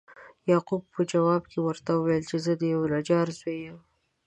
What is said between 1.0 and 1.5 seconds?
جواب